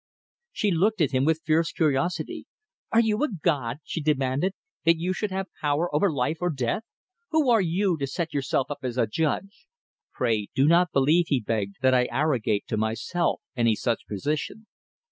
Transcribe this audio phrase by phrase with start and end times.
[0.51, 2.47] She looked at him with fierce curiosity.
[2.91, 6.81] "Are you a god," she demanded, "that you should have power of life or death?
[7.29, 9.67] Who are you to set yourself up as a judge?"
[10.11, 14.65] "Pray do not believe," he begged, "that I arrogate to myself any such position.